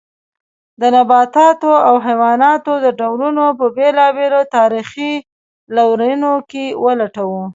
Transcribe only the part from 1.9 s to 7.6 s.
حیواناتو د ډولونو په بېلابېلو تاریخي لورینو کې ولټوو.